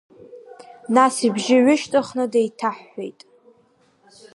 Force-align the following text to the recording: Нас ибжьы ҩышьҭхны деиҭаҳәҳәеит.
Нас 0.95 1.15
ибжьы 1.27 1.57
ҩышьҭхны 1.65 2.23
деиҭаҳәҳәеит. 2.31 3.19